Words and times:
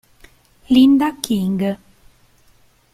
Linda 0.69 1.13
King 1.21 1.77